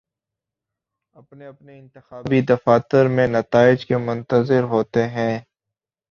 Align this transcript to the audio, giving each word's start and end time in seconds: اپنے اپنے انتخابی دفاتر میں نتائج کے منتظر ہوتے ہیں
اپنے 1.15 1.45
اپنے 1.45 1.77
انتخابی 1.79 2.41
دفاتر 2.41 3.07
میں 3.07 3.27
نتائج 3.27 3.85
کے 3.85 3.97
منتظر 3.99 4.63
ہوتے 4.63 5.07
ہیں 5.07 5.39